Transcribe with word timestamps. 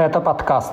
Гэта 0.00 0.18
падкаст. 0.18 0.72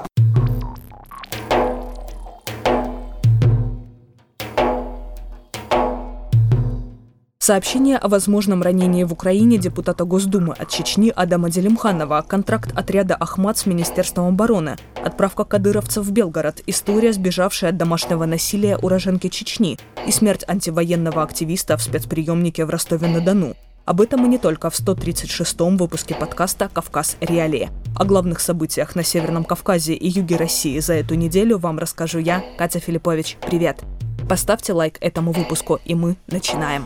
Сообщение 7.37 7.97
о 7.97 8.07
возможном 8.07 8.61
ранении 8.61 9.03
в 9.03 9.11
Украине 9.11 9.57
депутата 9.57 10.05
Госдумы 10.05 10.53
от 10.53 10.69
Чечни 10.69 11.11
Адама 11.13 11.49
Делимханова, 11.49 12.23
контракт 12.25 12.71
отряда 12.73 13.15
«Ахмат» 13.15 13.57
с 13.57 13.65
Министерством 13.65 14.27
обороны, 14.29 14.77
отправка 15.03 15.43
кадыровцев 15.43 16.05
в 16.05 16.11
Белгород, 16.11 16.61
история, 16.65 17.11
сбежавшая 17.11 17.71
от 17.71 17.77
домашнего 17.77 18.25
насилия 18.25 18.77
уроженки 18.77 19.27
Чечни 19.27 19.77
и 20.05 20.11
смерть 20.11 20.45
антивоенного 20.47 21.21
активиста 21.21 21.75
в 21.75 21.83
спецприемнике 21.83 22.63
в 22.63 22.69
Ростове-на-Дону. 22.69 23.55
Об 23.87 24.01
этом 24.01 24.25
и 24.25 24.27
не 24.27 24.37
только 24.37 24.69
в 24.69 24.77
136-м 24.77 25.77
выпуске 25.77 26.13
подкаста 26.13 26.69
«Кавказ. 26.73 27.15
Реалии». 27.21 27.69
О 27.95 28.03
главных 28.03 28.41
событиях 28.41 28.97
на 28.97 29.03
Северном 29.03 29.45
Кавказе 29.45 29.93
и 29.93 30.09
юге 30.09 30.35
России 30.35 30.77
за 30.79 30.95
эту 30.95 31.15
неделю 31.15 31.57
вам 31.57 31.79
расскажу 31.79 32.19
я, 32.19 32.43
Катя 32.57 32.79
Филиппович. 32.79 33.37
Привет! 33.47 33.85
Поставьте 34.27 34.73
лайк 34.73 34.97
этому 34.99 35.31
выпуску, 35.31 35.79
и 35.85 35.95
мы 35.95 36.17
начинаем. 36.27 36.85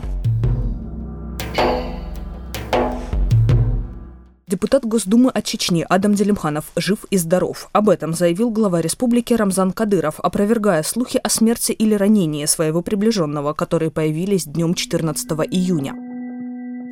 Депутат 4.46 4.84
Госдумы 4.84 5.30
от 5.30 5.44
Чечни 5.44 5.84
Адам 5.88 6.14
Делимханов 6.14 6.66
жив 6.76 7.04
и 7.10 7.18
здоров. 7.18 7.68
Об 7.72 7.88
этом 7.88 8.14
заявил 8.14 8.50
глава 8.50 8.80
республики 8.80 9.34
Рамзан 9.34 9.72
Кадыров, 9.72 10.20
опровергая 10.20 10.84
слухи 10.84 11.18
о 11.20 11.28
смерти 11.28 11.72
или 11.72 11.94
ранении 11.94 12.46
своего 12.46 12.80
приближенного, 12.80 13.54
которые 13.54 13.90
появились 13.90 14.44
днем 14.44 14.74
14 14.74 15.28
июня. 15.50 16.11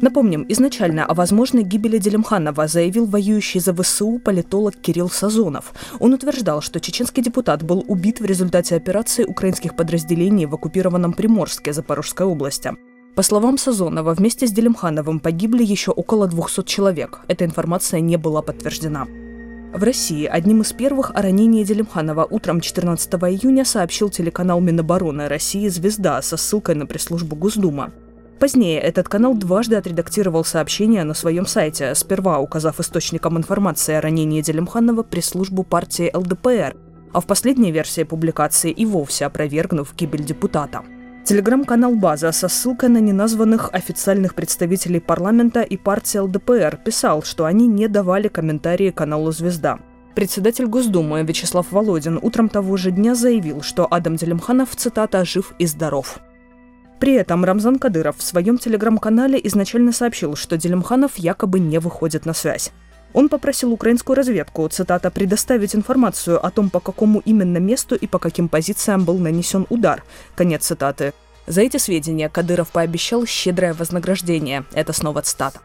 Напомним, 0.00 0.46
изначально 0.48 1.04
о 1.04 1.14
возможной 1.14 1.62
гибели 1.62 1.98
Делимханова 1.98 2.66
заявил 2.68 3.04
воюющий 3.04 3.60
за 3.60 3.74
ВСУ 3.74 4.18
политолог 4.18 4.76
Кирилл 4.76 5.10
Сазонов. 5.10 5.74
Он 5.98 6.14
утверждал, 6.14 6.62
что 6.62 6.80
чеченский 6.80 7.23
депутат 7.23 7.62
был 7.62 7.84
убит 7.87 8.21
в 8.21 8.24
результате 8.24 8.76
операции 8.76 9.24
украинских 9.24 9.76
подразделений 9.76 10.46
в 10.46 10.54
оккупированном 10.54 11.12
Приморске 11.12 11.74
Запорожской 11.74 12.24
области. 12.24 12.73
По 13.15 13.23
словам 13.23 13.59
Сазонова, 13.59 14.15
вместе 14.15 14.46
с 14.46 14.52
Делимхановым 14.52 15.21
погибли 15.21 15.62
еще 15.62 15.90
около 15.90 16.26
200 16.26 16.62
человек. 16.65 17.21
Эта 17.28 17.45
информация 17.45 18.01
не 18.01 18.16
была 18.16 18.40
подтверждена. 18.40 19.06
В 19.74 19.82
России 19.82 20.24
одним 20.24 20.62
из 20.62 20.73
первых 20.73 21.10
о 21.15 21.21
ранении 21.21 21.62
Делимханова 21.62 22.26
утром 22.28 22.60
14 22.60 23.12
июня 23.15 23.65
сообщил 23.65 24.09
телеканал 24.09 24.60
Минобороны 24.60 25.28
России 25.28 25.68
«Звезда» 25.68 26.23
со 26.23 26.37
ссылкой 26.37 26.76
на 26.76 26.87
пресс-службу 26.87 27.37
Госдума. 27.37 27.93
Позднее 28.41 28.80
этот 28.80 29.07
канал 29.07 29.35
дважды 29.35 29.77
отредактировал 29.77 30.46
сообщение 30.46 31.05
на 31.05 31.13
своем 31.13 31.45
сайте, 31.45 31.95
сперва 31.95 32.38
указав 32.38 32.80
источником 32.80 33.37
информации 33.37 33.93
о 33.93 34.01
ранении 34.01 34.41
Делимханова 34.41 35.02
пресс-службу 35.02 35.63
партии 35.63 36.10
ЛДПР, 36.15 36.74
а 37.13 37.21
в 37.21 37.27
последней 37.27 37.71
версии 37.71 38.02
публикации 38.02 38.71
и 38.71 38.87
вовсе 38.87 39.27
опровергнув 39.27 39.95
гибель 39.95 40.24
депутата. 40.24 40.83
Телеграм-канал 41.23 41.96
«База» 41.96 42.33
со 42.33 42.49
ссылкой 42.49 42.88
на 42.88 42.99
неназванных 42.99 43.68
официальных 43.74 44.35
представителей 44.35 45.01
парламента 45.01 45.61
и 45.61 45.77
партии 45.77 46.16
ЛДПР 46.16 46.79
писал, 46.83 47.23
что 47.23 47.45
они 47.45 47.66
не 47.66 47.88
давали 47.88 48.29
комментарии 48.29 48.91
каналу 48.91 49.33
«Звезда». 49.33 49.80
Председатель 50.15 50.65
Госдумы 50.65 51.23
Вячеслав 51.24 51.71
Володин 51.71 52.18
утром 52.23 52.49
того 52.49 52.79
же 52.79 52.91
дня 52.91 53.15
заявил, 53.15 53.61
что 53.61 53.87
Адам 53.91 54.16
Делимханов, 54.16 54.74
цитата, 54.74 55.27
«жив 55.27 55.52
и 55.59 55.66
здоров». 55.66 56.21
При 57.01 57.15
этом 57.15 57.46
Рамзан 57.46 57.79
Кадыров 57.79 58.18
в 58.18 58.23
своем 58.23 58.59
телеграм-канале 58.59 59.40
изначально 59.45 59.90
сообщил, 59.90 60.37
что 60.37 60.59
Делимханов 60.59 61.16
якобы 61.16 61.59
не 61.59 61.79
выходит 61.79 62.26
на 62.26 62.34
связь. 62.34 62.73
Он 63.15 63.30
попросил 63.30 63.73
украинскую 63.73 64.15
разведку, 64.15 64.69
цитата, 64.69 65.10
предоставить 65.10 65.75
информацию 65.75 66.44
о 66.44 66.50
том, 66.50 66.69
по 66.69 66.78
какому 66.78 67.21
именно 67.25 67.56
месту 67.56 67.97
и 67.97 68.06
по 68.06 68.19
каким 68.19 68.48
позициям 68.48 69.04
был 69.04 69.19
нанесен 69.19 69.66
удар. 69.71 70.04
Конец 70.37 70.66
цитаты. 70.66 71.15
За 71.47 71.62
эти 71.62 71.78
сведения 71.78 72.28
Кадыров 72.28 72.69
пообещал 72.69 73.27
щедрое 73.27 73.72
вознаграждение. 73.72 74.65
Это 74.72 74.93
снова 74.93 75.22
цитата. 75.22 75.59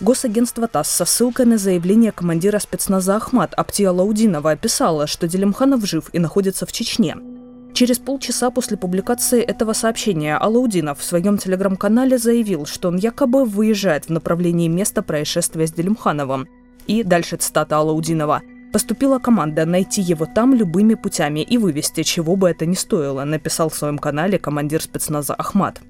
Госагентство 0.00 0.66
ТАСС 0.68 0.90
со 0.90 1.04
ссылкой 1.04 1.44
на 1.44 1.58
заявление 1.58 2.12
командира 2.12 2.58
спецназа 2.58 3.16
Ахмат 3.16 3.52
Аптия 3.54 3.90
Лаудинова 3.90 4.56
писало, 4.56 5.06
что 5.06 5.28
Делимханов 5.28 5.84
жив 5.84 6.08
и 6.12 6.18
находится 6.18 6.64
в 6.64 6.72
Чечне. 6.72 7.16
Через 7.78 8.00
полчаса 8.00 8.50
после 8.50 8.76
публикации 8.76 9.40
этого 9.40 9.72
сообщения 9.72 10.36
Алаудинов 10.36 10.98
в 10.98 11.04
своем 11.04 11.38
телеграм-канале 11.38 12.18
заявил, 12.18 12.66
что 12.66 12.88
он 12.88 12.96
якобы 12.96 13.44
выезжает 13.44 14.06
в 14.06 14.08
направлении 14.08 14.66
места 14.66 15.00
происшествия 15.00 15.64
с 15.64 15.70
Делимхановым. 15.70 16.48
И 16.88 17.04
дальше 17.04 17.36
цитата 17.36 17.76
Алаудинова. 17.76 18.42
«Поступила 18.72 19.20
команда 19.20 19.64
найти 19.64 20.02
его 20.02 20.26
там 20.26 20.54
любыми 20.54 20.94
путями 20.94 21.38
и 21.38 21.56
вывести, 21.56 22.02
чего 22.02 22.34
бы 22.34 22.50
это 22.50 22.66
ни 22.66 22.74
стоило», 22.74 23.22
написал 23.22 23.68
в 23.68 23.76
своем 23.76 23.98
канале 24.00 24.40
командир 24.40 24.82
спецназа 24.82 25.34
Ахмат. 25.34 25.80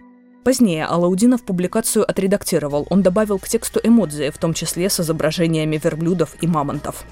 Позднее 0.44 0.84
Алаудинов 0.84 1.42
публикацию 1.42 2.04
отредактировал. 2.06 2.86
Он 2.90 3.00
добавил 3.00 3.38
к 3.38 3.48
тексту 3.48 3.80
эмодзи, 3.82 4.28
в 4.28 4.36
том 4.36 4.52
числе 4.52 4.90
с 4.90 5.00
изображениями 5.00 5.80
верблюдов 5.82 6.36
и 6.42 6.46
мамонтов. 6.46 7.06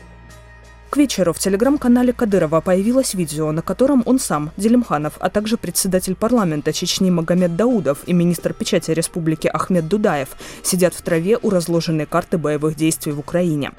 К 0.96 0.98
вечеру 0.98 1.34
в 1.34 1.38
телеграм-канале 1.38 2.14
Кадырова 2.14 2.62
появилось 2.62 3.12
видео, 3.12 3.52
на 3.52 3.60
котором 3.60 4.02
он 4.06 4.18
сам, 4.18 4.50
Делимханов, 4.56 5.18
а 5.20 5.28
также 5.28 5.58
председатель 5.58 6.14
парламента 6.14 6.72
Чечни 6.72 7.10
Магомед 7.10 7.54
Даудов 7.54 7.98
и 8.06 8.14
министр 8.14 8.54
печати 8.54 8.92
республики 8.92 9.46
Ахмед 9.46 9.88
Дудаев 9.88 10.30
сидят 10.62 10.94
в 10.94 11.02
траве 11.02 11.38
у 11.42 11.50
разложенной 11.50 12.06
карты 12.06 12.38
боевых 12.38 12.76
действий 12.76 13.12
в 13.12 13.18
Украине. 13.18 13.72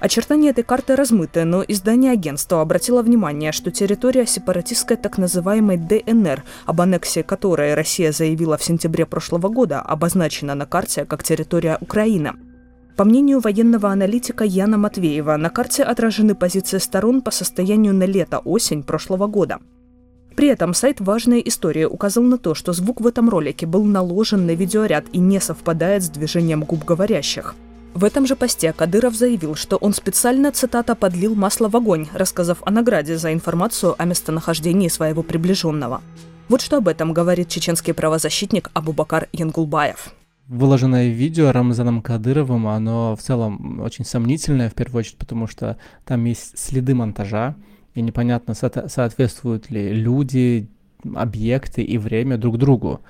Очертания 0.00 0.50
этой 0.50 0.62
карты 0.62 0.96
размыты, 0.96 1.44
но 1.44 1.64
издание 1.66 2.12
агентства 2.12 2.60
обратило 2.60 3.00
внимание, 3.00 3.52
что 3.52 3.70
территория 3.70 4.26
сепаратистской 4.26 4.98
так 4.98 5.16
называемой 5.16 5.78
ДНР, 5.78 6.44
об 6.66 6.80
аннексии 6.82 7.22
которой 7.22 7.72
Россия 7.72 8.12
заявила 8.12 8.58
в 8.58 8.62
сентябре 8.62 9.06
прошлого 9.06 9.48
года, 9.48 9.80
обозначена 9.80 10.54
на 10.54 10.66
карте 10.66 11.06
как 11.06 11.22
территория 11.22 11.78
Украины– 11.80 12.34
по 13.00 13.04
мнению 13.04 13.40
военного 13.40 13.88
аналитика 13.88 14.44
Яна 14.44 14.76
Матвеева, 14.76 15.34
на 15.38 15.48
карте 15.48 15.82
отражены 15.84 16.34
позиции 16.34 16.76
сторон 16.76 17.22
по 17.22 17.30
состоянию 17.30 17.94
на 17.94 18.04
лето-осень 18.04 18.82
прошлого 18.82 19.26
года. 19.26 19.58
При 20.36 20.48
этом 20.48 20.74
сайт 20.74 21.00
«Важная 21.00 21.38
история» 21.38 21.88
указал 21.88 22.24
на 22.24 22.36
то, 22.36 22.54
что 22.54 22.74
звук 22.74 23.00
в 23.00 23.06
этом 23.06 23.30
ролике 23.30 23.64
был 23.64 23.84
наложен 23.84 24.44
на 24.44 24.50
видеоряд 24.50 25.06
и 25.14 25.18
не 25.18 25.40
совпадает 25.40 26.02
с 26.02 26.10
движением 26.10 26.62
губ 26.64 26.84
говорящих. 26.84 27.54
В 27.94 28.04
этом 28.04 28.26
же 28.26 28.36
посте 28.36 28.74
Кадыров 28.74 29.14
заявил, 29.14 29.54
что 29.54 29.78
он 29.78 29.94
специально, 29.94 30.52
цитата, 30.52 30.94
«подлил 30.94 31.34
масло 31.34 31.70
в 31.70 31.76
огонь», 31.76 32.06
рассказав 32.12 32.58
о 32.66 32.70
награде 32.70 33.16
за 33.16 33.32
информацию 33.32 33.94
о 33.96 34.04
местонахождении 34.04 34.88
своего 34.88 35.22
приближенного. 35.22 36.02
Вот 36.50 36.60
что 36.60 36.76
об 36.76 36.88
этом 36.88 37.14
говорит 37.14 37.48
чеченский 37.48 37.94
правозащитник 37.94 38.68
Абубакар 38.74 39.28
Янгулбаев 39.32 40.12
выложенное 40.50 41.08
видео 41.08 41.52
Рамзаном 41.52 42.02
Кадыровым, 42.02 42.66
оно 42.66 43.14
в 43.14 43.22
целом 43.22 43.80
очень 43.80 44.04
сомнительное, 44.04 44.68
в 44.68 44.74
первую 44.74 45.00
очередь, 45.00 45.16
потому 45.16 45.46
что 45.46 45.78
там 46.04 46.24
есть 46.24 46.58
следы 46.58 46.94
монтажа, 46.94 47.54
и 47.94 48.02
непонятно, 48.02 48.54
со- 48.54 48.88
соответствуют 48.88 49.70
ли 49.70 49.92
люди, 49.92 50.68
объекты 51.14 51.82
и 51.82 51.96
время 51.98 52.36
друг 52.36 52.58
другу. 52.58 53.00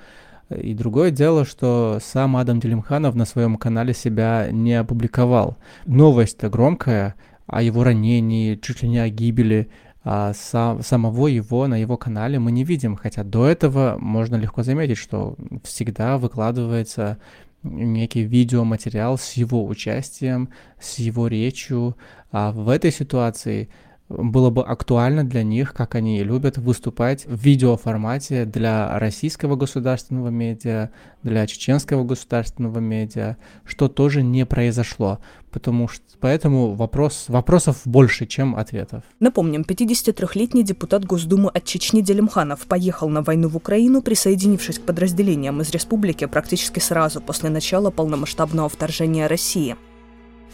И 0.55 0.73
другое 0.75 1.11
дело, 1.11 1.43
что 1.43 1.99
сам 2.03 2.37
Адам 2.37 2.59
Делимханов 2.59 3.15
на 3.15 3.25
своем 3.25 3.57
канале 3.57 3.93
себя 3.93 4.49
не 4.51 4.73
опубликовал. 4.75 5.57
Новость-то 5.85 6.49
громкая 6.49 7.15
о 7.47 7.63
его 7.63 7.83
ранении, 7.83 8.55
чуть 8.55 8.83
ли 8.83 8.89
не 8.89 8.99
о 8.99 9.09
гибели 9.09 9.69
а 10.03 10.33
сам, 10.33 10.81
самого 10.81 11.27
его 11.27 11.67
на 11.67 11.75
его 11.75 11.97
канале 11.97 12.39
мы 12.39 12.51
не 12.51 12.63
видим, 12.63 12.95
хотя 12.95 13.23
до 13.23 13.45
этого 13.45 13.97
можно 13.99 14.35
легко 14.35 14.63
заметить, 14.63 14.97
что 14.97 15.35
всегда 15.63 16.17
выкладывается 16.17 17.19
некий 17.63 18.23
видеоматериал 18.23 19.17
с 19.17 19.33
его 19.33 19.65
участием, 19.65 20.49
с 20.79 20.97
его 20.97 21.27
речью. 21.27 21.95
А 22.31 22.51
в 22.51 22.69
этой 22.69 22.91
ситуации 22.91 23.69
было 24.17 24.49
бы 24.49 24.63
актуально 24.63 25.23
для 25.23 25.43
них, 25.43 25.73
как 25.73 25.95
они 25.95 26.23
любят 26.23 26.57
выступать 26.57 27.25
в 27.25 27.43
видеоформате 27.43 28.45
для 28.45 28.97
российского 28.99 29.55
государственного 29.55 30.29
медиа, 30.29 30.89
для 31.23 31.47
чеченского 31.47 32.03
государственного 32.03 32.79
медиа, 32.79 33.37
что 33.65 33.87
тоже 33.87 34.23
не 34.23 34.45
произошло. 34.45 35.19
Потому 35.51 35.87
что 35.87 36.03
поэтому 36.19 36.75
вопрос, 36.75 37.25
вопросов 37.27 37.81
больше, 37.85 38.25
чем 38.25 38.55
ответов. 38.55 39.03
Напомним, 39.19 39.63
53-летний 39.67 40.63
депутат 40.63 41.05
Госдумы 41.05 41.49
от 41.49 41.65
Чечни 41.65 42.01
Делимханов 42.01 42.61
поехал 42.61 43.09
на 43.09 43.21
войну 43.21 43.49
в 43.49 43.57
Украину, 43.57 44.01
присоединившись 44.01 44.79
к 44.79 44.83
подразделениям 44.83 45.59
из 45.61 45.71
республики 45.71 46.25
практически 46.25 46.79
сразу 46.79 47.21
после 47.21 47.49
начала 47.49 47.91
полномасштабного 47.91 48.69
вторжения 48.69 49.27
России. 49.27 49.75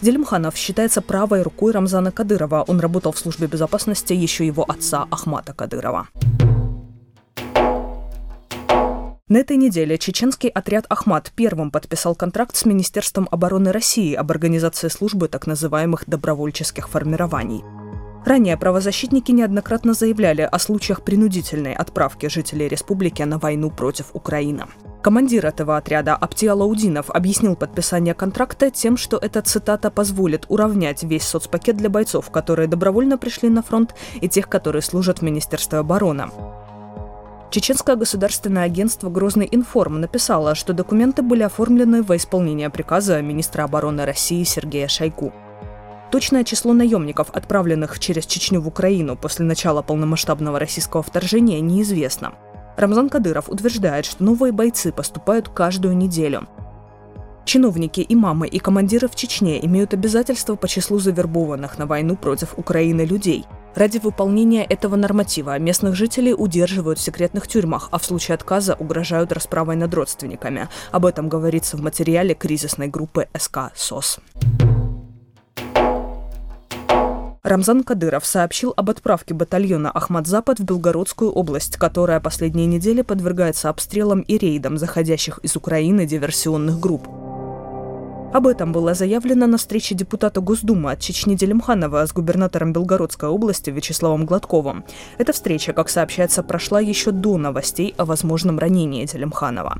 Делимханов 0.02 0.56
считается 0.56 1.02
правой 1.02 1.42
рукой 1.42 1.72
Рамзана 1.72 2.12
Кадырова. 2.12 2.64
Он 2.68 2.80
работал 2.80 3.12
в 3.12 3.20
службе 3.20 3.48
безопасности 3.48 4.14
еще 4.14 4.46
его 4.46 4.64
отца 4.64 5.08
Ахмата 5.10 5.54
Кадырова. 5.54 6.08
На 9.30 9.40
этой 9.40 9.58
неделе 9.58 9.98
чеченский 9.98 10.48
отряд 10.48 10.86
«Ахмат» 10.88 11.34
первым 11.36 11.70
подписал 11.70 12.16
контракт 12.16 12.56
с 12.56 12.64
Министерством 12.64 13.28
обороны 13.30 13.74
России 13.74 14.14
об 14.14 14.32
организации 14.32 14.88
службы 14.88 15.28
так 15.28 15.48
называемых 15.48 16.06
добровольческих 16.08 16.88
формирований. 16.88 17.62
Ранее 18.27 18.57
правозащитники 18.57 19.31
неоднократно 19.31 19.94
заявляли 19.94 20.41
о 20.41 20.59
случаях 20.59 21.01
принудительной 21.01 21.74
отправки 21.74 22.27
жителей 22.27 22.68
республики 22.68 23.21
на 23.24 23.39
войну 23.39 23.71
против 23.71 24.07
Украины. 24.12 24.65
Командир 25.01 25.45
этого 25.45 25.77
отряда 25.77 26.13
Апти 26.13 26.45
Алаудинов 26.45 27.09
объяснил 27.09 27.56
подписание 27.56 28.13
контракта 28.13 28.69
тем, 28.69 28.97
что 28.97 29.15
эта 29.15 29.41
цитата 29.44 29.89
позволит 29.89 30.45
уравнять 30.50 31.03
весь 31.03 31.24
соцпакет 31.24 31.77
для 31.77 31.89
бойцов, 31.89 32.29
которые 32.29 32.68
добровольно 32.68 33.18
пришли 33.18 33.47
на 33.47 33.63
фронт, 33.63 33.95
и 34.19 34.27
тех, 34.27 34.50
которые 34.50 34.81
служат 34.81 35.19
в 35.19 35.21
Министерстве 35.21 35.79
обороны. 35.79 36.25
Чеченское 37.50 37.95
государственное 37.95 38.63
агентство 38.63 39.09
«Грозный 39.09 39.47
информ» 39.50 40.01
написало, 40.01 40.53
что 40.53 40.74
документы 40.74 41.21
были 41.21 41.44
оформлены 41.44 42.03
во 42.03 42.18
исполнение 42.18 42.69
приказа 42.69 43.21
министра 43.21 43.63
обороны 43.63 44.03
России 44.03 44.44
Сергея 44.44 44.89
Шойгу. 44.89 45.31
Точное 46.12 46.44
число 46.44 46.74
наемников, 46.74 47.30
отправленных 47.31 48.00
через 48.00 48.25
Чечню 48.25 48.62
в 48.62 48.68
Украину 48.68 49.15
после 49.15 49.45
начала 49.45 49.81
полномасштабного 49.81 50.59
российского 50.59 51.04
вторжения, 51.04 51.59
неизвестно. 51.59 52.33
Рамзан 52.77 53.09
Кадыров 53.09 53.50
утверждает, 53.50 54.06
что 54.06 54.24
новые 54.24 54.51
бойцы 54.51 54.92
поступают 54.92 55.50
каждую 55.50 55.98
неделю. 55.98 56.48
Чиновники, 57.45 58.06
имамы 58.07 58.48
и 58.48 58.59
командиры 58.59 59.07
в 59.07 59.15
Чечне 59.15 59.65
имеют 59.65 59.94
обязательства 59.94 60.56
по 60.56 60.68
числу 60.68 61.00
завербованных 61.00 61.77
на 61.77 61.86
войну 61.86 62.15
против 62.15 62.57
Украины 62.57 63.01
людей– 63.01 63.45
Ради 63.77 64.00
выполнения 64.00 64.63
этого 64.63 64.95
норматива 64.95 65.60
местных 65.60 65.94
жителей 65.94 66.33
удерживают 66.33 66.98
в 66.98 67.01
секретных 67.03 67.48
тюрьмах, 67.48 67.89
а 67.92 68.00
в 68.00 68.06
случае 68.06 68.33
отказа 68.33 68.74
угрожают 68.74 69.31
расправой 69.31 69.75
над 69.75 69.94
родственниками. 69.94 70.68
Об 70.92 71.06
этом 71.06 71.30
говорится 71.30 71.77
в 71.77 71.81
материале 71.81 72.33
кризисной 72.33 72.88
группы 72.88 73.27
СК 73.38 73.71
СОС. 73.75 74.19
Рамзан 77.48 77.86
Кадыров 77.86 78.26
сообщил 78.26 78.74
об 78.76 78.90
отправке 78.90 79.34
батальона 79.34 79.90
«Ахмад-Запад» 79.90 80.60
в 80.60 80.66
Белгородскую 80.66 81.32
область, 81.32 81.78
которая 81.78 82.20
последние 82.20 82.66
недели 82.66 83.04
подвергается 83.04 83.70
обстрелам 83.70 84.20
и 84.20 84.38
рейдам 84.38 84.78
заходящих 84.78 85.40
из 85.44 85.56
Украины 85.56 86.06
диверсионных 86.06 86.78
групп. 86.78 87.08
Об 88.34 88.48
этом 88.48 88.74
было 88.74 88.94
заявлено 88.94 89.48
на 89.48 89.58
встрече 89.58 89.96
депутата 89.96 90.42
Госдумы 90.42 90.92
от 90.92 91.00
Чечни 91.00 91.36
Делимханова 91.36 92.06
с 92.06 92.12
губернатором 92.12 92.74
Белгородской 92.74 93.30
области 93.30 93.70
Вячеславом 93.70 94.26
Гладковым. 94.26 94.84
Эта 95.18 95.32
встреча, 95.32 95.72
как 95.72 95.88
сообщается, 95.88 96.44
прошла 96.44 96.82
еще 96.82 97.12
до 97.12 97.38
новостей 97.38 97.96
о 97.98 98.04
возможном 98.04 98.60
ранении 98.60 99.06
Делимханова. 99.06 99.78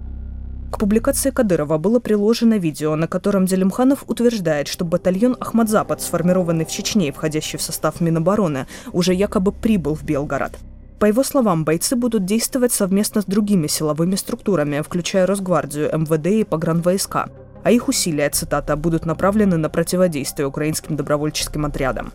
К 0.72 0.80
публикации 0.80 1.32
Кадырова 1.32 1.78
было 1.78 2.00
приложено 2.00 2.58
видео, 2.58 2.96
на 2.96 3.08
котором 3.08 3.46
Делимханов 3.46 4.04
утверждает, 4.08 4.68
что 4.68 4.86
батальон 4.86 5.38
«Ахмадзапад», 5.40 6.02
сформированный 6.02 6.66
в 6.66 6.70
Чечне 6.70 7.08
и 7.08 7.12
входящий 7.12 7.58
в 7.58 7.62
состав 7.62 8.02
Минобороны, 8.02 8.68
уже 8.92 9.14
якобы 9.14 9.52
прибыл 9.52 9.96
в 9.96 10.04
Белгород. 10.04 10.54
По 11.00 11.06
его 11.06 11.24
словам, 11.24 11.64
бойцы 11.64 11.96
будут 11.96 12.26
действовать 12.26 12.74
совместно 12.74 13.22
с 13.22 13.26
другими 13.26 13.68
силовыми 13.68 14.16
структурами, 14.16 14.82
включая 14.82 15.26
Росгвардию, 15.26 15.90
МВД 15.98 16.28
и 16.28 16.44
погранвойска 16.44 17.30
а 17.68 17.72
их 17.72 17.90
усилия, 17.90 18.30
цитата, 18.30 18.78
будут 18.78 19.06
направлены 19.06 19.58
на 19.58 19.70
противодействие 19.70 20.48
украинским 20.48 20.96
добровольческим 20.96 21.66
отрядам. 21.66 22.14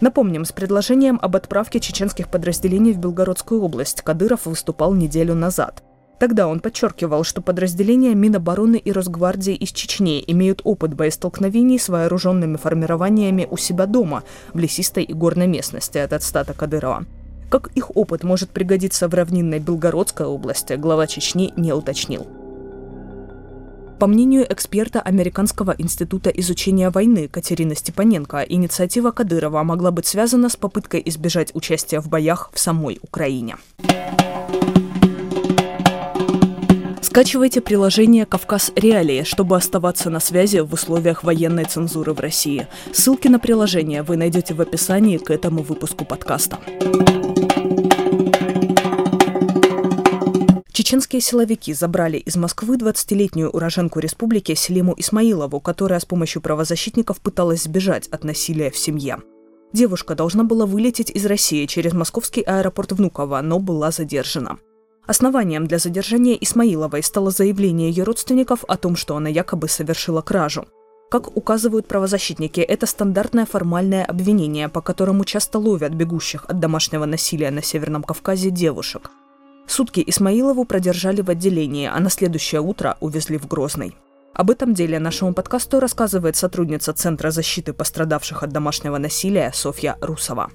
Напомним, 0.00 0.44
с 0.44 0.52
предложением 0.52 1.18
об 1.20 1.34
отправке 1.34 1.80
чеченских 1.80 2.28
подразделений 2.28 2.92
в 2.92 2.98
Белгородскую 2.98 3.60
область 3.60 4.02
Кадыров 4.02 4.46
выступал 4.46 4.94
неделю 4.94 5.34
назад. 5.34 5.82
Тогда 6.24 6.48
он 6.48 6.60
подчеркивал, 6.60 7.22
что 7.22 7.42
подразделения 7.42 8.14
Минобороны 8.14 8.76
и 8.76 8.92
Росгвардии 8.92 9.54
из 9.54 9.72
Чечни 9.72 10.24
имеют 10.26 10.62
опыт 10.64 10.94
боестолкновений 10.94 11.78
с 11.78 11.90
вооруженными 11.90 12.56
формированиями 12.56 13.46
у 13.50 13.58
себя 13.58 13.84
дома, 13.84 14.22
в 14.54 14.58
лесистой 14.58 15.04
и 15.04 15.12
горной 15.12 15.46
местности 15.46 15.98
от 15.98 16.14
отстата 16.14 16.54
Кадырова. 16.54 17.04
Как 17.50 17.68
их 17.74 17.94
опыт 17.94 18.24
может 18.24 18.48
пригодиться 18.48 19.06
в 19.06 19.12
равнинной 19.12 19.58
Белгородской 19.58 20.24
области, 20.24 20.72
глава 20.72 21.06
Чечни 21.06 21.52
не 21.58 21.74
уточнил. 21.74 22.26
По 23.98 24.06
мнению 24.06 24.50
эксперта 24.50 25.02
Американского 25.02 25.74
института 25.76 26.30
изучения 26.30 26.88
войны 26.88 27.28
Катерины 27.28 27.74
Степаненко, 27.74 28.46
инициатива 28.48 29.10
Кадырова 29.10 29.62
могла 29.62 29.90
быть 29.90 30.06
связана 30.06 30.48
с 30.48 30.56
попыткой 30.56 31.02
избежать 31.04 31.50
участия 31.54 32.00
в 32.00 32.08
боях 32.08 32.50
в 32.54 32.58
самой 32.58 32.98
Украине. 33.02 33.56
Скачивайте 37.14 37.60
приложение 37.60 38.26
«Кавказ 38.26 38.72
Реалии», 38.74 39.22
чтобы 39.22 39.56
оставаться 39.56 40.10
на 40.10 40.18
связи 40.18 40.58
в 40.58 40.72
условиях 40.72 41.22
военной 41.22 41.64
цензуры 41.64 42.12
в 42.12 42.18
России. 42.18 42.66
Ссылки 42.92 43.28
на 43.28 43.38
приложение 43.38 44.02
вы 44.02 44.16
найдете 44.16 44.52
в 44.52 44.60
описании 44.60 45.18
к 45.18 45.30
этому 45.30 45.62
выпуску 45.62 46.04
подкаста. 46.04 46.58
Чеченские 50.72 51.20
силовики 51.20 51.72
забрали 51.72 52.16
из 52.16 52.34
Москвы 52.34 52.78
20-летнюю 52.78 53.48
уроженку 53.48 54.00
республики 54.00 54.56
Селиму 54.56 54.96
Исмаилову, 54.96 55.60
которая 55.60 56.00
с 56.00 56.04
помощью 56.04 56.42
правозащитников 56.42 57.20
пыталась 57.20 57.62
сбежать 57.62 58.08
от 58.08 58.24
насилия 58.24 58.72
в 58.72 58.76
семье. 58.76 59.18
Девушка 59.72 60.16
должна 60.16 60.42
была 60.42 60.66
вылететь 60.66 61.10
из 61.10 61.24
России 61.26 61.66
через 61.66 61.92
московский 61.92 62.42
аэропорт 62.42 62.90
Внуково, 62.90 63.40
но 63.40 63.60
была 63.60 63.92
задержана. 63.92 64.58
Основанием 65.06 65.66
для 65.66 65.78
задержания 65.78 66.34
Исмаиловой 66.34 67.02
стало 67.02 67.30
заявление 67.30 67.90
ее 67.90 68.04
родственников 68.04 68.64
о 68.66 68.76
том, 68.76 68.96
что 68.96 69.16
она 69.16 69.28
якобы 69.28 69.68
совершила 69.68 70.22
кражу. 70.22 70.66
Как 71.10 71.36
указывают 71.36 71.86
правозащитники, 71.86 72.60
это 72.60 72.86
стандартное 72.86 73.46
формальное 73.46 74.04
обвинение, 74.04 74.68
по 74.68 74.80
которому 74.80 75.24
часто 75.24 75.58
ловят 75.58 75.94
бегущих 75.94 76.44
от 76.46 76.58
домашнего 76.58 77.04
насилия 77.04 77.50
на 77.50 77.62
Северном 77.62 78.02
Кавказе 78.02 78.50
девушек– 78.50 79.10
Сутки 79.66 80.04
Исмаилову 80.06 80.64
продержали 80.64 81.22
в 81.22 81.30
отделении, 81.30 81.90
а 81.92 81.98
на 81.98 82.10
следующее 82.10 82.60
утро 82.60 82.96
увезли 83.00 83.38
в 83.38 83.46
Грозный. 83.46 83.96
Об 84.34 84.50
этом 84.50 84.74
деле 84.74 84.98
нашему 84.98 85.32
подкасту 85.32 85.80
рассказывает 85.80 86.36
сотрудница 86.36 86.92
Центра 86.92 87.30
защиты 87.30 87.72
пострадавших 87.72 88.42
от 88.42 88.50
домашнего 88.50 88.98
насилия 88.98 89.52
Софья 89.54 89.96
Русова. 90.00 90.50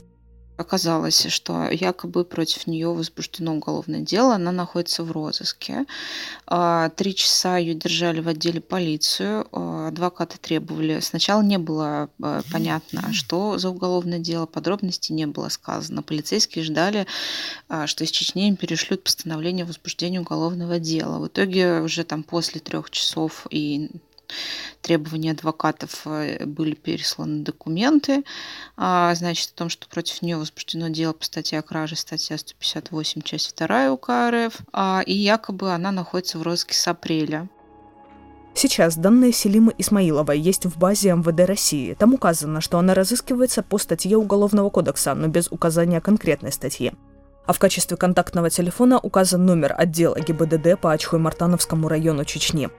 Оказалось, 0.59 1.27
что 1.27 1.69
якобы 1.69 2.25
против 2.25 2.67
нее 2.67 2.89
возбуждено 2.93 3.55
уголовное 3.55 4.01
дело, 4.01 4.35
она 4.35 4.51
находится 4.51 5.05
в 5.05 5.11
розыске. 5.13 5.85
А, 6.47 6.89
три 6.89 7.15
часа 7.15 7.55
ее 7.55 7.75
держали 7.75 8.19
в 8.19 8.27
отделе 8.27 8.59
полицию, 8.59 9.47
а, 9.53 9.87
адвокаты 9.87 10.37
требовали. 10.37 10.99
Сначала 10.99 11.41
не 11.41 11.57
было 11.57 12.09
а, 12.21 12.41
понятно, 12.51 13.13
что 13.13 13.57
за 13.57 13.69
уголовное 13.69 14.19
дело, 14.19 14.47
подробностей 14.47 15.15
не 15.15 15.27
было 15.27 15.47
сказано. 15.47 16.03
Полицейские 16.03 16.65
ждали, 16.65 17.07
что 17.85 18.03
из 18.03 18.11
Чечни 18.11 18.49
им 18.49 18.57
перешлют 18.57 19.05
постановление 19.05 19.63
о 19.63 19.67
возбуждении 19.67 20.19
уголовного 20.19 20.77
дела. 20.77 21.19
В 21.19 21.27
итоге 21.27 21.79
уже 21.79 22.03
там 22.03 22.23
после 22.23 22.59
трех 22.59 22.89
часов 22.89 23.47
и 23.49 23.91
требования 24.81 25.31
адвокатов 25.31 26.01
э, 26.05 26.45
были 26.45 26.75
пересланы 26.75 27.43
документы, 27.43 28.23
а, 28.77 29.13
значит, 29.15 29.51
о 29.51 29.57
том, 29.57 29.69
что 29.69 29.87
против 29.87 30.21
нее 30.21 30.37
возбуждено 30.37 30.89
дело 30.89 31.13
по 31.13 31.25
статье 31.25 31.59
о 31.59 31.61
краже, 31.61 31.95
статья 31.95 32.37
158, 32.37 33.21
часть 33.21 33.55
2 33.55 33.91
УК 33.91 34.09
РФ, 34.29 34.53
а, 34.73 35.01
и 35.05 35.13
якобы 35.13 35.71
она 35.71 35.91
находится 35.91 36.37
в 36.37 36.43
розыске 36.43 36.75
с 36.75 36.87
апреля. 36.87 37.49
Сейчас 38.53 38.97
данные 38.97 39.31
Селимы 39.31 39.73
Исмаиловой 39.77 40.39
есть 40.39 40.65
в 40.65 40.77
базе 40.77 41.13
МВД 41.13 41.47
России. 41.47 41.93
Там 41.93 42.13
указано, 42.13 42.59
что 42.59 42.77
она 42.77 42.93
разыскивается 42.93 43.63
по 43.63 43.77
статье 43.77 44.17
Уголовного 44.17 44.69
кодекса, 44.69 45.13
но 45.15 45.27
без 45.27 45.49
указания 45.49 46.01
конкретной 46.01 46.51
статьи. 46.51 46.91
А 47.45 47.53
в 47.53 47.59
качестве 47.59 47.95
контактного 47.95 48.49
телефона 48.49 48.99
указан 48.99 49.45
номер 49.45 49.73
отдела 49.77 50.19
ГИБДД 50.19 50.79
по 50.79 50.93
Ачхой-Мартановскому 50.93 51.87
району 51.87 52.25
Чечни. 52.25 52.69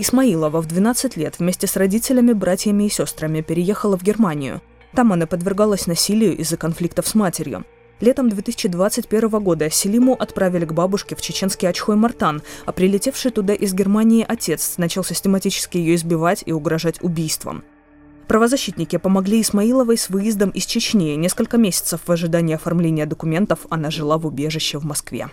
Исмаилова 0.00 0.62
в 0.62 0.66
12 0.66 1.18
лет 1.18 1.38
вместе 1.38 1.66
с 1.66 1.76
родителями, 1.76 2.32
братьями 2.32 2.84
и 2.84 2.88
сестрами 2.88 3.42
переехала 3.42 3.98
в 3.98 4.02
Германию. 4.02 4.62
Там 4.94 5.12
она 5.12 5.26
подвергалась 5.26 5.86
насилию 5.86 6.34
из-за 6.38 6.56
конфликтов 6.56 7.06
с 7.06 7.14
матерью. 7.14 7.66
Летом 8.00 8.30
2021 8.30 9.28
года 9.28 9.68
Селиму 9.68 10.14
отправили 10.14 10.64
к 10.64 10.72
бабушке 10.72 11.14
в 11.14 11.20
чеченский 11.20 11.68
Ачхой-Мартан, 11.68 12.40
а 12.64 12.72
прилетевший 12.72 13.30
туда 13.30 13.52
из 13.52 13.74
Германии 13.74 14.24
отец 14.26 14.78
начал 14.78 15.04
систематически 15.04 15.76
ее 15.76 15.96
избивать 15.96 16.44
и 16.46 16.52
угрожать 16.52 17.02
убийством. 17.02 17.62
Правозащитники 18.26 18.96
помогли 18.96 19.42
Исмаиловой 19.42 19.98
с 19.98 20.08
выездом 20.08 20.48
из 20.48 20.64
Чечни. 20.64 21.14
Несколько 21.16 21.58
месяцев 21.58 22.00
в 22.06 22.10
ожидании 22.10 22.54
оформления 22.54 23.04
документов 23.04 23.66
она 23.68 23.90
жила 23.90 24.16
в 24.16 24.26
убежище 24.26 24.78
в 24.78 24.84
Москве. 24.84 25.28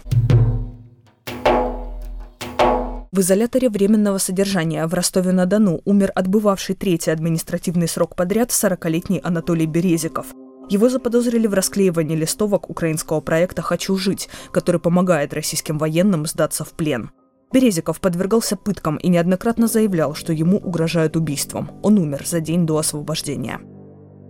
В 3.17 3.21
изоляторе 3.21 3.67
временного 3.67 4.19
содержания 4.19 4.85
в 4.85 4.93
Ростове-на-Дону 4.93 5.81
умер 5.85 6.11
отбывавший 6.13 6.75
третий 6.75 7.09
административный 7.09 7.87
срок 7.87 8.15
подряд 8.15 8.51
40-летний 8.51 9.21
Анатолий 9.23 9.65
Березиков. 9.65 10.27
Его 10.69 10.87
заподозрили 10.87 11.47
в 11.47 11.55
расклеивании 11.55 12.15
листовок 12.15 12.69
украинского 12.69 13.19
проекта 13.19 13.63
«Хочу 13.63 13.97
жить», 13.97 14.29
который 14.51 14.79
помогает 14.79 15.33
российским 15.33 15.79
военным 15.79 16.27
сдаться 16.27 16.63
в 16.63 16.73
плен. 16.73 17.09
Березиков 17.51 17.99
подвергался 17.99 18.55
пыткам 18.55 18.97
и 18.97 19.07
неоднократно 19.07 19.65
заявлял, 19.65 20.13
что 20.13 20.31
ему 20.31 20.57
угрожают 20.57 21.15
убийством. 21.15 21.71
Он 21.81 21.97
умер 21.97 22.21
за 22.23 22.39
день 22.39 22.67
до 22.67 22.77
освобождения. 22.77 23.59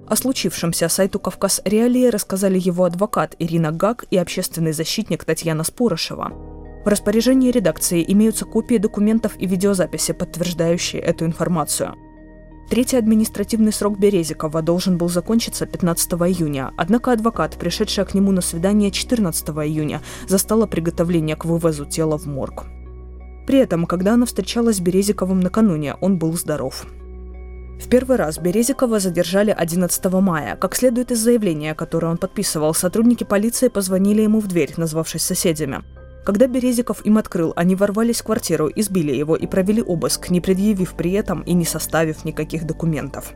О 0.07 0.15
случившемся 0.15 0.87
сайту 0.87 1.19
«Кавказ 1.19 1.61
Реалии» 1.65 2.07
рассказали 2.07 2.57
его 2.57 2.85
адвокат 2.85 3.35
Ирина 3.37 3.73
Гак 3.73 4.05
и 4.11 4.15
общественный 4.15 4.71
защитник 4.71 5.25
Татьяна 5.25 5.65
Спорошева. 5.65 6.56
В 6.87 6.89
распоряжении 6.89 7.51
редакции 7.51 8.01
имеются 8.07 8.45
копии 8.45 8.77
документов 8.77 9.33
и 9.37 9.45
видеозаписи, 9.45 10.13
подтверждающие 10.13 11.01
эту 11.01 11.25
информацию. 11.25 11.95
Третий 12.69 12.95
административный 12.95 13.73
срок 13.73 13.99
Березикова 13.99 14.61
должен 14.61 14.97
был 14.97 15.09
закончиться 15.09 15.65
15 15.65 16.13
июня, 16.13 16.71
однако 16.77 17.11
адвокат, 17.11 17.57
пришедшая 17.57 18.05
к 18.05 18.13
нему 18.13 18.31
на 18.31 18.39
свидание 18.39 18.89
14 18.89 19.49
июня, 19.49 20.01
застала 20.29 20.65
приготовление 20.65 21.35
к 21.35 21.43
вывозу 21.43 21.83
тела 21.83 22.17
в 22.17 22.25
морг. 22.25 22.67
При 23.45 23.59
этом, 23.59 23.85
когда 23.85 24.13
она 24.13 24.25
встречалась 24.25 24.77
с 24.77 24.79
Березиковым 24.79 25.41
накануне, 25.41 25.95
он 25.99 26.17
был 26.17 26.31
здоров. 26.37 26.85
В 27.81 27.89
первый 27.89 28.15
раз 28.15 28.39
Березикова 28.39 29.01
задержали 29.01 29.51
11 29.51 30.05
мая. 30.21 30.55
Как 30.55 30.73
следует 30.73 31.11
из 31.11 31.19
заявления, 31.19 31.75
которое 31.75 32.07
он 32.07 32.17
подписывал, 32.17 32.73
сотрудники 32.73 33.25
полиции 33.25 33.67
позвонили 33.67 34.21
ему 34.21 34.39
в 34.39 34.47
дверь, 34.47 34.73
назвавшись 34.77 35.23
соседями. 35.23 35.83
Когда 36.27 36.47
Березиков 36.47 37.05
им 37.05 37.17
открыл, 37.17 37.53
они 37.55 37.75
ворвались 37.75 38.19
в 38.19 38.25
квартиру, 38.25 38.69
избили 38.75 39.13
его 39.13 39.37
и 39.37 39.47
провели 39.47 39.81
обыск, 39.81 40.29
не 40.29 40.41
предъявив 40.41 40.93
при 40.93 41.13
этом 41.13 41.39
и 41.43 41.53
не 41.53 41.63
составив 41.63 42.25
никаких 42.25 42.65
документов. 42.65 43.33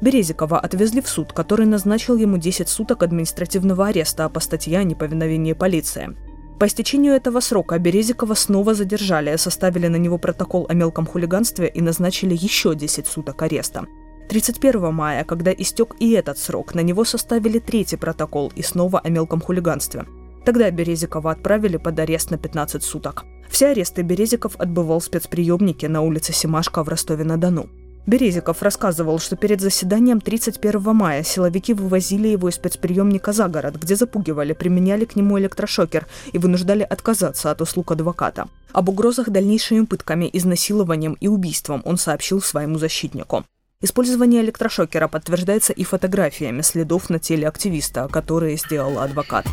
Березикова 0.00 0.58
отвезли 0.58 1.02
в 1.02 1.08
суд, 1.08 1.32
который 1.32 1.66
назначил 1.66 2.16
ему 2.16 2.36
10 2.36 2.68
суток 2.68 3.04
административного 3.04 3.86
ареста 3.86 4.28
по 4.28 4.40
статье 4.40 4.80
о 4.80 4.82
неповиновении 4.82 5.52
полиции. 5.52 6.16
По 6.58 6.66
истечению 6.66 7.14
этого 7.14 7.38
срока 7.38 7.78
Березикова 7.78 8.34
снова 8.34 8.74
задержали, 8.74 9.36
составили 9.36 9.86
на 9.86 9.94
него 9.94 10.18
протокол 10.18 10.66
о 10.68 10.74
мелком 10.74 11.06
хулиганстве 11.06 11.68
и 11.68 11.80
назначили 11.80 12.34
еще 12.34 12.74
10 12.74 13.06
суток 13.06 13.40
ареста. 13.42 13.86
31 14.28 14.92
мая, 14.92 15.22
когда 15.22 15.52
истек 15.52 15.94
и 16.00 16.10
этот 16.10 16.38
срок, 16.38 16.74
на 16.74 16.80
него 16.80 17.04
составили 17.04 17.60
третий 17.60 17.96
протокол 17.96 18.52
и 18.56 18.62
снова 18.62 18.98
о 18.98 19.08
мелком 19.10 19.40
хулиганстве. 19.40 20.06
Тогда 20.44 20.70
Березикова 20.70 21.32
отправили 21.32 21.76
под 21.76 21.98
арест 21.98 22.30
на 22.30 22.38
15 22.38 22.82
суток. 22.82 23.24
Все 23.48 23.68
аресты 23.68 24.02
Березиков 24.02 24.56
отбывал 24.58 25.00
в 25.00 25.04
спецприемнике 25.04 25.88
на 25.88 26.02
улице 26.02 26.32
Семашко 26.32 26.82
в 26.84 26.88
Ростове-на-Дону. 26.88 27.68
Березиков 28.06 28.62
рассказывал, 28.62 29.18
что 29.18 29.36
перед 29.36 29.60
заседанием 29.60 30.20
31 30.20 30.94
мая 30.94 31.22
силовики 31.22 31.74
вывозили 31.74 32.28
его 32.28 32.48
из 32.48 32.54
спецприемника 32.54 33.32
за 33.32 33.48
город, 33.48 33.76
где 33.76 33.94
запугивали, 33.94 34.52
применяли 34.52 35.04
к 35.04 35.16
нему 35.16 35.38
электрошокер 35.38 36.06
и 36.32 36.38
вынуждали 36.38 36.82
отказаться 36.82 37.50
от 37.50 37.60
услуг 37.60 37.92
адвоката. 37.92 38.48
Об 38.72 38.88
угрозах 38.88 39.28
дальнейшими 39.28 39.84
пытками, 39.84 40.30
изнасилованием 40.32 41.16
и 41.20 41.28
убийством 41.28 41.82
он 41.84 41.98
сообщил 41.98 42.40
своему 42.40 42.78
защитнику. 42.78 43.44
Использование 43.82 44.42
электрошокера 44.42 45.08
подтверждается 45.08 45.72
и 45.72 45.84
фотографиями 45.84 46.62
следов 46.62 47.10
на 47.10 47.18
теле 47.18 47.48
активиста, 47.48 48.08
которые 48.08 48.56
сделал 48.56 48.98
адвокат. 48.98 49.46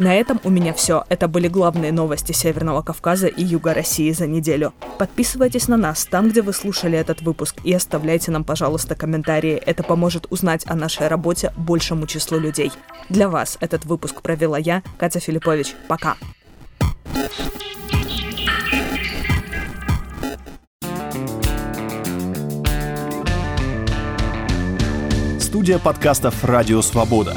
На 0.00 0.14
этом 0.14 0.40
у 0.44 0.48
меня 0.48 0.72
все. 0.72 1.04
Это 1.10 1.28
были 1.28 1.46
главные 1.46 1.92
новости 1.92 2.32
Северного 2.32 2.80
Кавказа 2.80 3.26
и 3.26 3.44
Юга 3.44 3.74
России 3.74 4.10
за 4.12 4.26
неделю. 4.26 4.72
Подписывайтесь 4.96 5.68
на 5.68 5.76
нас 5.76 6.06
там, 6.06 6.30
где 6.30 6.40
вы 6.40 6.54
слушали 6.54 6.96
этот 6.96 7.20
выпуск, 7.20 7.56
и 7.64 7.74
оставляйте 7.74 8.30
нам, 8.30 8.42
пожалуйста, 8.42 8.94
комментарии. 8.94 9.62
Это 9.66 9.82
поможет 9.82 10.26
узнать 10.30 10.62
о 10.64 10.74
нашей 10.74 11.08
работе 11.08 11.52
большему 11.54 12.06
числу 12.06 12.38
людей. 12.38 12.72
Для 13.10 13.28
вас 13.28 13.58
этот 13.60 13.84
выпуск 13.84 14.22
провела 14.22 14.56
я, 14.56 14.82
Катя 14.96 15.20
Филиппович. 15.20 15.74
Пока. 15.86 16.16
Студия 25.38 25.78
подкастов 25.78 26.42
«Радио 26.42 26.80
Свобода». 26.80 27.36